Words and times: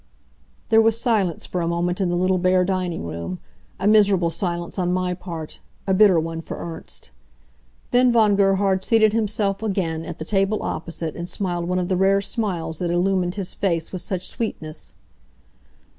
There 0.69 0.81
was 0.81 0.99
silence 0.99 1.45
for 1.45 1.61
a 1.61 1.67
moment 1.67 2.01
in 2.01 2.09
the 2.09 2.17
little 2.17 2.39
bare 2.39 2.65
dining 2.65 3.05
room 3.05 3.37
a 3.79 3.87
miserable 3.87 4.31
silence 4.31 4.79
on 4.79 4.91
my 4.91 5.13
part, 5.13 5.59
a 5.85 5.93
bitter 5.93 6.19
one 6.19 6.41
for 6.41 6.57
Ernst. 6.57 7.11
Then 7.91 8.11
Von 8.11 8.35
Gerhard 8.35 8.83
seated 8.83 9.13
himself 9.13 9.61
again 9.61 10.03
at 10.03 10.17
the 10.17 10.25
table 10.25 10.63
opposite 10.63 11.15
and 11.15 11.29
smiled 11.29 11.65
one 11.65 11.77
of 11.77 11.87
the 11.87 11.97
rare 11.97 12.19
smiles 12.19 12.79
that 12.79 12.89
illumined 12.89 13.35
his 13.35 13.53
face 13.53 13.91
with 13.91 14.01
such 14.01 14.27
sweetness. 14.27 14.95